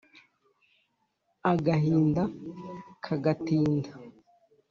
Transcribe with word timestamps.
Agahinda 1.51 2.23
kagatinda 3.03 3.91